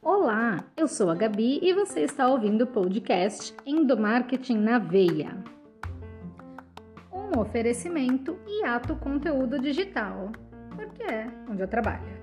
[0.00, 5.44] Olá, eu sou a Gabi e você está ouvindo o podcast Endomarketing na Veia.
[7.12, 10.32] Um oferecimento e ato conteúdo digital,
[10.74, 12.18] porque é onde eu trabalho.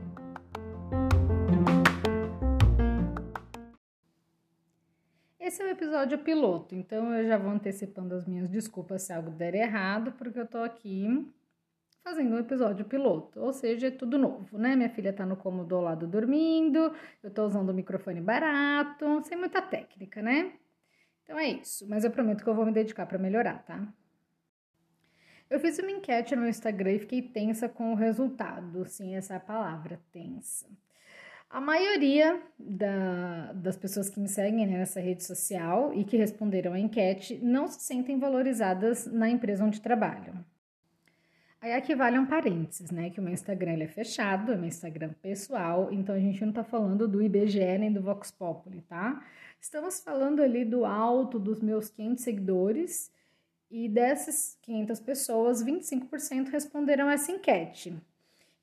[5.39, 9.29] Esse é o episódio piloto, então eu já vou antecipando as minhas desculpas se algo
[9.29, 11.31] der errado, porque eu tô aqui
[12.07, 14.77] fazendo um episódio piloto, ou seja, é tudo novo, né?
[14.77, 19.37] Minha filha tá no cômodo ao lado dormindo, eu tô usando um microfone barato, sem
[19.37, 20.53] muita técnica, né?
[21.23, 23.85] Então é isso, mas eu prometo que eu vou me dedicar para melhorar, tá?
[25.49, 29.33] Eu fiz uma enquete no meu Instagram e fiquei tensa com o resultado, sim, essa
[29.33, 30.65] é a palavra, tensa.
[31.49, 36.71] A maioria da, das pessoas que me seguem né, nessa rede social e que responderam
[36.71, 40.45] à enquete não se sentem valorizadas na empresa onde trabalham.
[41.59, 43.09] Aí aqui vale um parênteses, né?
[43.09, 46.53] Que o meu Instagram ele é fechado, é meu Instagram pessoal, então a gente não
[46.53, 49.25] tá falando do IBGE nem do Vox Populi, tá?
[49.59, 53.11] Estamos falando ali do alto dos meus 500 seguidores
[53.71, 57.95] e dessas 500 pessoas, 25% responderam essa enquete.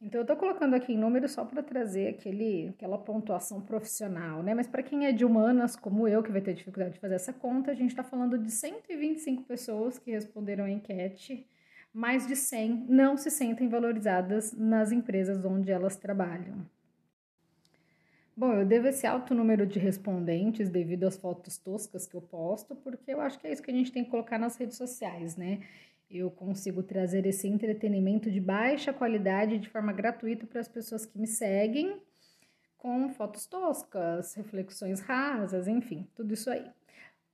[0.01, 4.55] Então eu tô colocando aqui em número só para trazer aquele, aquela pontuação profissional, né?
[4.55, 7.33] Mas para quem é de humanas, como eu, que vai ter dificuldade de fazer essa
[7.33, 11.47] conta, a gente está falando de 125 pessoas que responderam a enquete
[11.95, 16.67] mais de 100 não se sentem valorizadas nas empresas onde elas trabalham.
[18.37, 22.75] Bom, eu devo esse alto número de respondentes devido às fotos toscas que eu posto,
[22.75, 25.37] porque eu acho que é isso que a gente tem que colocar nas redes sociais,
[25.37, 25.61] né?
[26.11, 31.17] Eu consigo trazer esse entretenimento de baixa qualidade de forma gratuita para as pessoas que
[31.17, 32.03] me seguem,
[32.77, 36.69] com fotos toscas, reflexões rasas, enfim, tudo isso aí.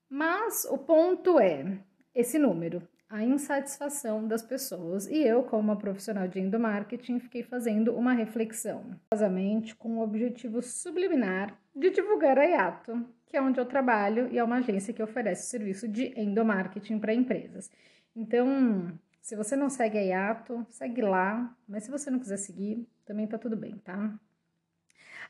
[0.06, 1.78] Mas o ponto é
[2.14, 5.06] esse número a insatisfação das pessoas.
[5.08, 10.62] E eu, como uma profissional de endomarketing, fiquei fazendo uma reflexão, basicamente com o objetivo
[10.62, 15.02] subliminar de divulgar a Iato, que é onde eu trabalho e é uma agência que
[15.02, 17.68] oferece serviço de endomarketing para empresas.
[18.14, 22.88] Então, se você não segue a Iato, segue lá, mas se você não quiser seguir,
[23.04, 24.18] também tá tudo bem, tá?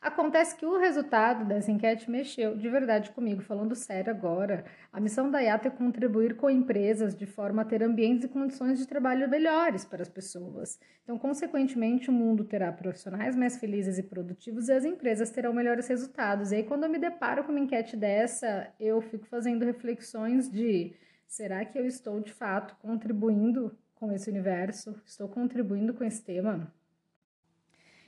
[0.00, 4.64] Acontece que o resultado dessa enquete mexeu de verdade comigo, falando sério agora.
[4.90, 8.78] A missão da IATA é contribuir com empresas de forma a ter ambientes e condições
[8.78, 10.80] de trabalho melhores para as pessoas.
[11.04, 15.86] Então, consequentemente, o mundo terá profissionais mais felizes e produtivos e as empresas terão melhores
[15.86, 16.50] resultados.
[16.50, 20.94] E aí, quando eu me deparo com uma enquete dessa, eu fico fazendo reflexões de
[21.26, 24.98] será que eu estou de fato contribuindo com esse universo?
[25.04, 26.72] Estou contribuindo com esse tema?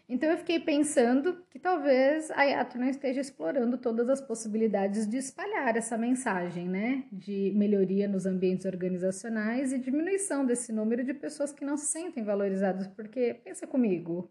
[0.09, 5.17] Então eu fiquei pensando que talvez a Yato não esteja explorando todas as possibilidades de
[5.17, 7.05] espalhar essa mensagem, né?
[7.11, 12.25] De melhoria nos ambientes organizacionais e diminuição desse número de pessoas que não se sentem
[12.25, 12.87] valorizadas.
[12.89, 14.31] Porque, pensa comigo,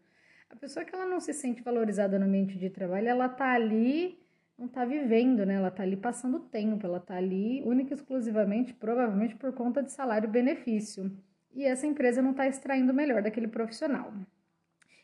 [0.49, 4.19] a pessoa que ela não se sente valorizada no ambiente de trabalho, ela tá ali,
[4.59, 5.55] não tá vivendo, né?
[5.55, 9.91] Ela tá ali passando tempo, ela tá ali única e exclusivamente, provavelmente por conta de
[9.91, 11.11] salário e benefício.
[11.55, 14.13] E essa empresa não está extraindo o melhor daquele profissional.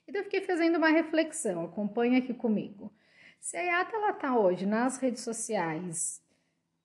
[0.07, 2.91] Então eu fiquei fazendo uma reflexão, acompanha aqui comigo.
[3.39, 6.21] Se a IATA está hoje nas redes sociais,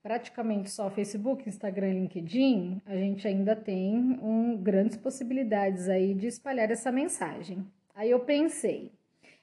[0.02, 6.70] praticamente só Facebook, Instagram LinkedIn, a gente ainda tem um, grandes possibilidades aí de espalhar
[6.70, 7.64] essa mensagem.
[7.94, 8.90] Aí eu pensei,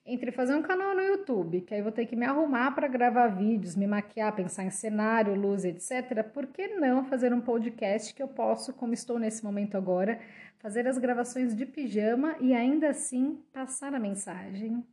[0.09, 3.27] entre fazer um canal no YouTube, que aí vou ter que me arrumar para gravar
[3.27, 6.23] vídeos, me maquiar, pensar em cenário, luz, etc.
[6.33, 10.19] Por que não fazer um podcast que eu posso, como estou nesse momento agora,
[10.57, 14.83] fazer as gravações de pijama e ainda assim passar a mensagem?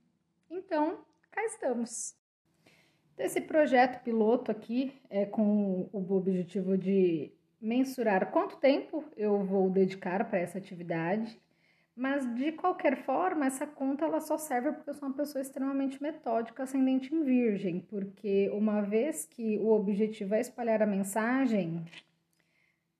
[0.50, 0.98] Então,
[1.30, 2.14] cá estamos.
[3.18, 10.28] Esse projeto piloto aqui é com o objetivo de mensurar quanto tempo eu vou dedicar
[10.28, 11.40] para essa atividade
[11.96, 16.02] mas de qualquer forma, essa conta ela só serve porque eu sou uma pessoa extremamente
[16.02, 21.82] metódica, ascendente em virgem, porque uma vez que o objetivo é espalhar a mensagem,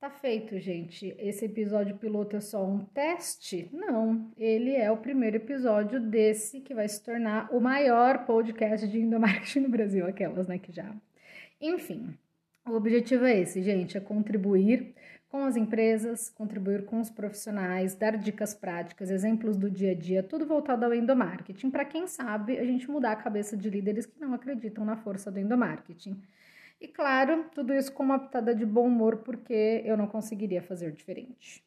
[0.01, 1.15] tá feito, gente.
[1.19, 3.69] Esse episódio piloto é só um teste?
[3.71, 8.99] Não, ele é o primeiro episódio desse que vai se tornar o maior podcast de
[8.99, 10.91] endomarketing no Brasil, aquelas, né, que já.
[11.61, 12.17] Enfim,
[12.67, 14.95] o objetivo é esse, gente, é contribuir
[15.37, 20.23] com as empresas, contribuir com os profissionais, dar dicas práticas, exemplos do dia a dia,
[20.23, 24.19] tudo voltado ao endomarketing, para quem sabe a gente mudar a cabeça de líderes que
[24.19, 26.19] não acreditam na força do endomarketing.
[26.81, 30.91] E claro, tudo isso com uma pitada de bom humor, porque eu não conseguiria fazer
[30.91, 31.63] diferente.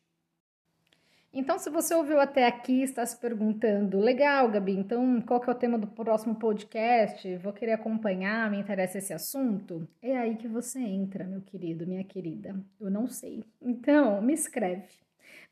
[1.31, 5.53] Então, se você ouviu até aqui está se perguntando, legal, Gabi, então qual que é
[5.53, 7.37] o tema do próximo podcast?
[7.37, 9.87] Vou querer acompanhar, me interessa esse assunto?
[10.01, 12.59] É aí que você entra, meu querido, minha querida.
[12.81, 13.43] Eu não sei.
[13.61, 14.87] Então, me escreve.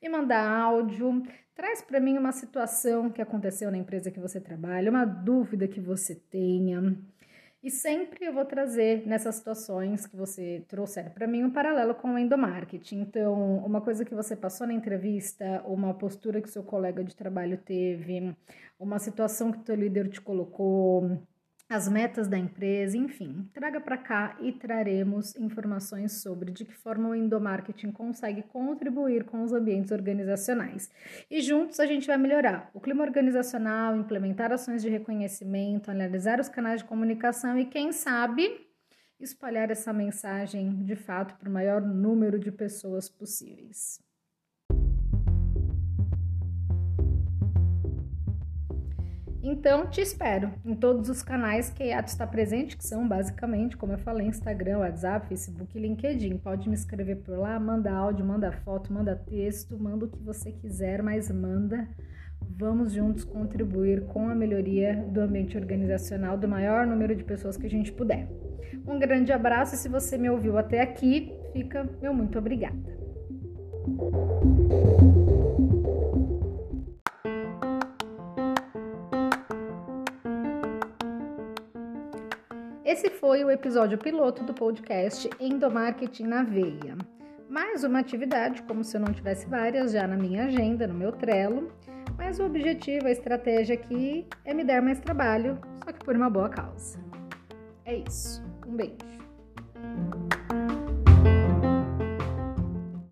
[0.01, 1.21] me mandar áudio,
[1.53, 5.79] traz para mim uma situação que aconteceu na empresa que você trabalha, uma dúvida que
[5.79, 6.97] você tenha.
[7.63, 12.13] E sempre eu vou trazer nessas situações que você trouxer para mim um paralelo com
[12.13, 13.01] o endomarketing.
[13.01, 17.57] Então, uma coisa que você passou na entrevista, uma postura que seu colega de trabalho
[17.57, 18.35] teve,
[18.79, 21.19] uma situação que o teu líder te colocou,
[21.69, 27.09] as metas da empresa, enfim, traga para cá e traremos informações sobre de que forma
[27.09, 30.89] o endomarketing consegue contribuir com os ambientes organizacionais.
[31.29, 36.47] E juntos a gente vai melhorar o clima organizacional, implementar ações de reconhecimento, analisar os
[36.47, 38.65] canais de comunicação e, quem sabe,
[39.19, 44.06] espalhar essa mensagem de fato para o maior número de pessoas possíveis.
[49.49, 53.77] Então, te espero em todos os canais que a Yato está presente, que são basicamente,
[53.77, 56.37] como eu falei, Instagram, WhatsApp, Facebook e LinkedIn.
[56.39, 60.51] Pode me escrever por lá, manda áudio, manda foto, manda texto, manda o que você
[60.51, 61.87] quiser, mas manda.
[62.41, 67.67] Vamos juntos contribuir com a melhoria do ambiente organizacional do maior número de pessoas que
[67.67, 68.27] a gente puder.
[68.85, 72.97] Um grande abraço e se você me ouviu até aqui, fica meu muito obrigada.
[82.87, 86.97] Esse foi o episódio piloto do podcast Endomarketing na Veia.
[87.49, 91.11] Mais uma atividade, como se eu não tivesse várias já na minha agenda, no meu
[91.11, 91.69] Trello,
[92.17, 96.29] mas o objetivo, a estratégia aqui é me dar mais trabalho, só que por uma
[96.29, 96.97] boa causa.
[97.83, 98.41] É isso.
[98.65, 98.95] Um beijo.